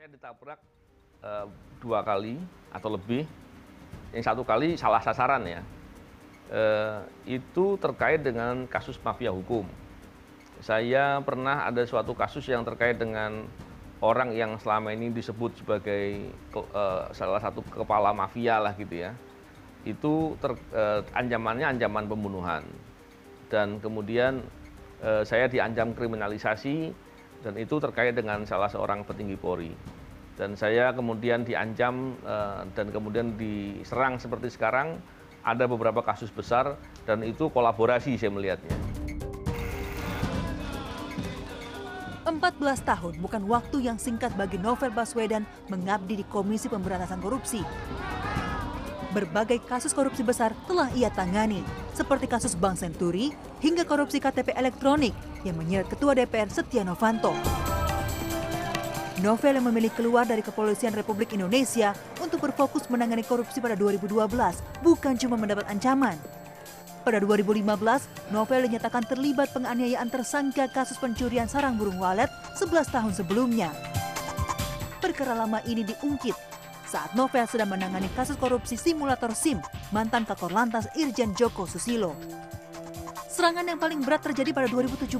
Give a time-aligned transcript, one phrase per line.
[0.00, 0.56] Saya ditabrak
[1.20, 1.44] uh,
[1.76, 2.40] dua kali
[2.72, 3.28] atau lebih.
[4.16, 5.60] Yang satu kali salah sasaran ya.
[6.48, 9.68] Uh, itu terkait dengan kasus mafia hukum.
[10.64, 13.44] Saya pernah ada suatu kasus yang terkait dengan
[14.00, 19.12] orang yang selama ini disebut sebagai uh, salah satu kepala mafia lah gitu ya.
[19.84, 22.64] Itu ter, uh, ancamannya ancaman pembunuhan.
[23.52, 24.40] Dan kemudian
[25.04, 26.88] uh, saya diancam kriminalisasi
[27.40, 29.72] dan itu terkait dengan salah seorang petinggi Polri.
[30.36, 34.96] Dan saya kemudian diancam uh, dan kemudian diserang seperti sekarang
[35.44, 38.76] ada beberapa kasus besar dan itu kolaborasi saya melihatnya.
[42.30, 47.60] 14 tahun bukan waktu yang singkat bagi Novel Baswedan mengabdi di Komisi Pemberantasan Korupsi.
[49.10, 51.66] Berbagai kasus korupsi besar telah ia tangani,
[51.98, 55.10] seperti kasus Bank Senturi hingga korupsi KTP elektronik
[55.42, 57.34] yang menyeret Ketua DPR Setia Novanto.
[59.18, 61.90] Novel yang memilih keluar dari Kepolisian Republik Indonesia
[62.22, 64.14] untuk berfokus menangani korupsi pada 2012
[64.80, 66.14] bukan cuma mendapat ancaman.
[67.02, 67.66] Pada 2015,
[68.30, 73.74] Novel dinyatakan terlibat penganiayaan tersangka kasus pencurian sarang burung walet 11 tahun sebelumnya.
[75.02, 76.49] Perkara lama ini diungkit
[76.90, 79.62] saat Novel sedang menangani kasus korupsi simulator SIM
[79.94, 82.18] mantan Kakor Lantas Irjen Joko Susilo.
[83.30, 85.14] Serangan yang paling berat terjadi pada 2017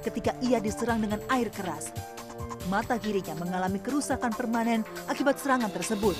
[0.00, 1.92] ketika ia diserang dengan air keras
[2.72, 6.16] mata kirinya mengalami kerusakan permanen akibat serangan tersebut.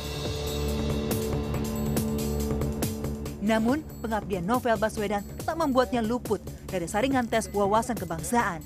[3.40, 8.60] Namun, pengabdian Novel Baswedan tak membuatnya luput dari saringan tes wawasan kebangsaan.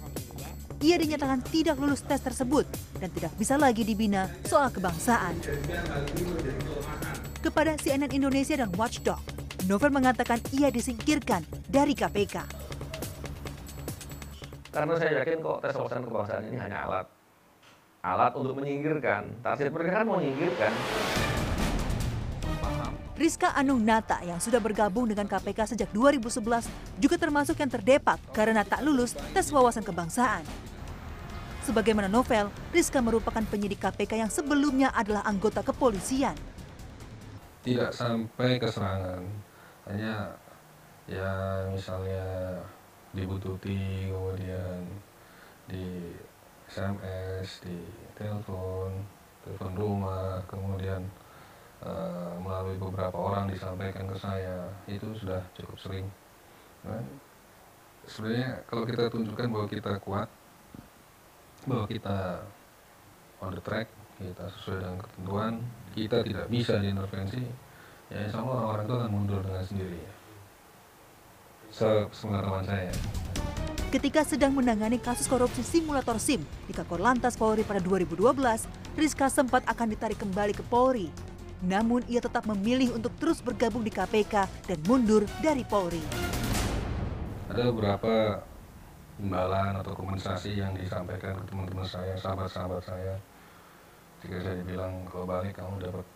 [0.83, 2.67] Ia dinyatakan tidak lulus tes tersebut
[3.05, 5.37] dan tidak bisa lagi dibina soal kebangsaan.
[7.45, 9.21] Kepada CNN Indonesia dan Watchdog,
[9.69, 12.41] Novel mengatakan ia disingkirkan dari KPK.
[14.73, 17.07] Karena saya yakin kok tes wawasan kebangsaan ini hanya alat
[18.05, 19.41] alat untuk menyingkirkan.
[19.41, 20.73] Target mereka kan menyingkirkan.
[23.15, 26.67] Rizka Anung Nata yang sudah bergabung dengan KPK sejak 2011
[26.99, 30.43] juga termasuk yang terdepak karena tak lulus tes wawasan kebangsaan.
[31.65, 36.37] Sebagaimana novel, Rizka merupakan penyidik KPK yang sebelumnya adalah anggota kepolisian.
[37.65, 39.25] Tidak sampai keserangan,
[39.89, 40.29] hanya
[41.09, 42.61] ya misalnya
[43.17, 44.85] dibututi kemudian
[45.65, 46.13] di
[46.69, 47.81] SMS, di
[48.13, 48.93] telepon,
[49.49, 51.01] telepon rumah, kemudian
[51.81, 56.07] uh, melalui beberapa orang disampaikan ke saya, itu sudah cukup sering.
[56.85, 57.01] Nah,
[58.05, 60.29] sebenarnya kalau kita tunjukkan bahwa kita kuat,
[61.65, 62.47] bahwa kita
[63.41, 63.89] on the track,
[64.21, 65.53] kita sesuai dengan ketentuan,
[65.93, 67.43] kita tidak bisa diintervensi,
[68.09, 70.13] ya insya Allah orang-orang itu akan mundur dengan sendirinya.
[71.75, 72.93] Sepengetahuan saya
[73.95, 78.35] ketika sedang menangani kasus korupsi simulator SIM di Kakor Lantas Polri pada 2012,
[78.99, 81.15] Rizka sempat akan ditarik kembali ke Polri.
[81.63, 86.03] Namun ia tetap memilih untuk terus bergabung di KPK dan mundur dari Polri.
[87.47, 88.43] Ada beberapa
[89.23, 93.15] imbalan atau kompensasi yang disampaikan ke teman-teman saya, sahabat-sahabat saya.
[94.25, 96.07] Jika saya bilang kalau balik kamu dapat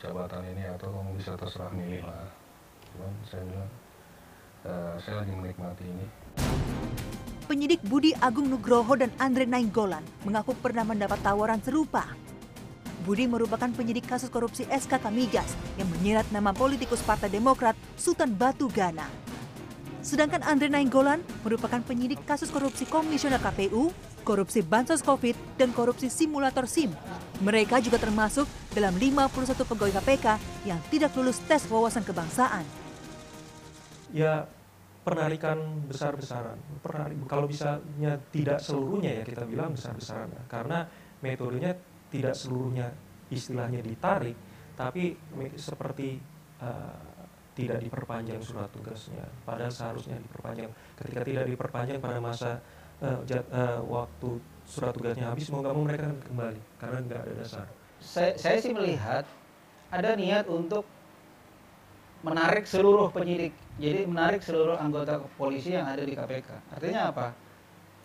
[0.00, 2.26] jabatan ini atau kamu bisa terserah milih lah.
[2.88, 3.70] Cuman saya bilang,
[4.64, 4.72] e,
[5.04, 6.06] saya lagi menikmati ini
[7.48, 12.04] Penyidik Budi Agung Nugroho dan Andre Nainggolan mengaku pernah mendapat tawaran serupa.
[13.08, 18.68] Budi merupakan penyidik kasus korupsi SKK Migas yang menyeret nama politikus Partai Demokrat Sultan Batu
[18.68, 19.08] Gana.
[20.08, 23.92] Sedangkan Andre Nainggolan merupakan penyidik kasus korupsi komisioner KPU,
[24.24, 26.96] korupsi bansos COVID, dan korupsi simulator SIM.
[27.44, 30.26] Mereka juga termasuk dalam 51 pegawai KPK
[30.64, 32.64] yang tidak lulus tes wawasan kebangsaan.
[34.08, 34.48] Ya,
[35.04, 36.56] penarikan besar-besaran.
[37.28, 40.32] Kalau misalnya tidak seluruhnya ya kita bilang besar-besaran.
[40.48, 40.88] Karena
[41.20, 41.76] metodenya
[42.08, 42.96] tidak seluruhnya
[43.28, 44.40] istilahnya ditarik,
[44.72, 45.20] tapi
[45.60, 46.16] seperti
[46.64, 47.17] uh,
[47.58, 49.26] tidak diperpanjang surat tugasnya.
[49.42, 50.70] Padahal seharusnya diperpanjang.
[50.94, 52.62] Ketika tidak diperpanjang pada masa
[53.02, 57.32] uh, jat, uh, waktu surat tugasnya habis, mau nggak mau mereka kembali karena nggak ada
[57.34, 57.66] dasar.
[57.98, 59.26] Saya, saya sih melihat
[59.90, 60.86] ada niat untuk
[62.22, 66.50] menarik seluruh penyidik, jadi menarik seluruh anggota polisi yang ada di KPK.
[66.78, 67.26] Artinya apa?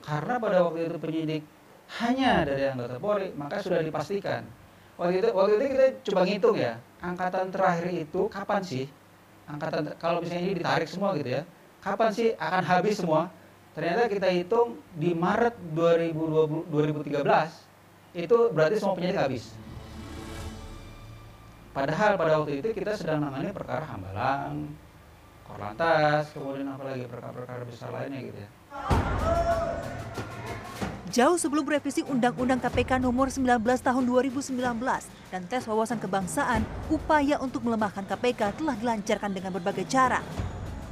[0.01, 1.43] Karena pada waktu itu penyidik
[2.01, 4.41] hanya dari anggota Polri, maka sudah dipastikan.
[4.97, 8.85] Waktu itu, waktu itu kita coba ngitung ya, angkatan terakhir itu kapan sih?
[9.43, 11.43] Angkatan kalau misalnya ini ditarik semua gitu ya,
[11.83, 13.27] kapan sih akan habis semua?
[13.73, 17.23] Ternyata kita hitung di Maret 2020, 2013
[18.13, 19.43] itu berarti semua penyidik habis.
[21.73, 24.69] Padahal pada waktu itu kita sedang menangani perkara hambalang,
[25.49, 28.49] korlantas, kemudian apalagi perkara-perkara besar lainnya gitu ya.
[31.13, 34.49] Jauh sebelum revisi Undang-Undang KPK nomor 19 tahun 2019
[35.29, 40.25] dan tes wawasan kebangsaan, upaya untuk melemahkan KPK telah dilancarkan dengan berbagai cara.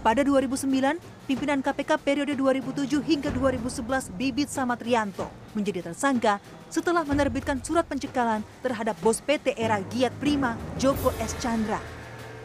[0.06, 5.26] Pada 2009, pimpinan KPK periode 2007 hingga 2011 Bibit Samatrianto
[5.58, 6.38] menjadi tersangka
[6.70, 11.34] setelah menerbitkan surat pencekalan terhadap bos PT Era Giat Prima, Joko S.
[11.42, 11.82] Chandra.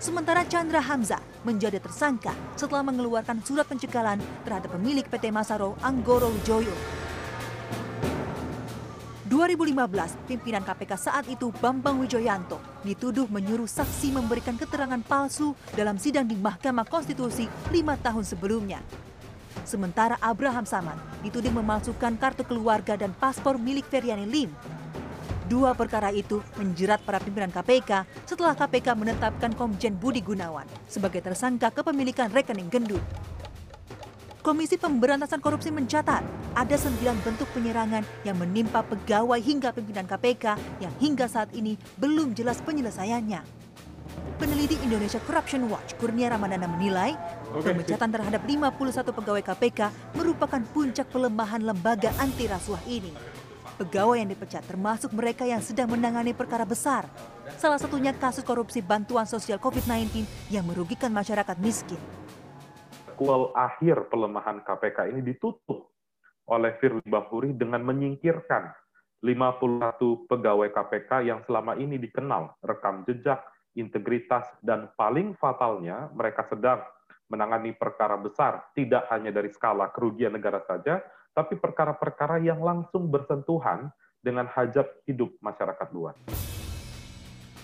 [0.01, 4.17] Sementara Chandra Hamzah menjadi tersangka setelah mengeluarkan surat pencekalan
[4.49, 7.05] terhadap pemilik PT Masaro Anggoro Wijoyo
[9.37, 16.25] 2015, pimpinan KPK saat itu Bambang Wijoyanto dituduh menyuruh saksi memberikan keterangan palsu dalam sidang
[16.25, 18.81] di Mahkamah Konstitusi lima tahun sebelumnya.
[19.69, 24.49] Sementara Abraham Saman dituding memalsukan kartu keluarga dan paspor milik Feryani Lim.
[25.53, 31.69] Dua perkara itu menjerat para pimpinan KPK setelah KPK menetapkan Komjen Budi Gunawan sebagai tersangka
[31.77, 33.05] kepemilikan rekening gendut.
[34.47, 36.23] Komisi Pemberantasan Korupsi mencatat
[36.55, 42.31] ada sembilan bentuk penyerangan yang menimpa pegawai hingga pimpinan KPK yang hingga saat ini belum
[42.31, 43.43] jelas penyelesaiannya.
[44.39, 47.19] Peneliti Indonesia Corruption Watch Kurnia Ramadana menilai
[47.59, 49.81] pemecatan terhadap 51 pegawai KPK
[50.15, 53.11] merupakan puncak pelemahan lembaga anti rasuah ini.
[53.83, 57.11] Pegawai yang dipecat termasuk mereka yang sedang menangani perkara besar.
[57.59, 60.23] Salah satunya kasus korupsi bantuan sosial COVID-19
[60.55, 61.99] yang merugikan masyarakat miskin
[63.17, 65.89] sequel akhir pelemahan KPK ini ditutup
[66.53, 68.69] oleh Firly Bahuri dengan menyingkirkan
[69.25, 73.41] 51 pegawai KPK yang selama ini dikenal rekam jejak,
[73.73, 76.85] integritas, dan paling fatalnya mereka sedang
[77.33, 81.01] menangani perkara besar, tidak hanya dari skala kerugian negara saja,
[81.33, 83.89] tapi perkara-perkara yang langsung bersentuhan
[84.21, 86.21] dengan hajat hidup masyarakat luas.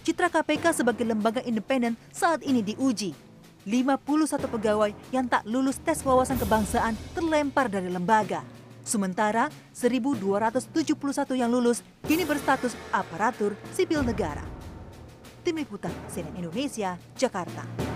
[0.01, 3.32] Citra KPK sebagai lembaga independen saat ini diuji
[3.65, 8.43] 51 pegawai yang tak lulus tes wawasan kebangsaan terlempar dari lembaga.
[8.83, 14.43] Sementara 1.271 yang lulus kini berstatus aparatur sipil negara.
[15.43, 17.92] Tim Liputan CNN Indonesia, Jakarta.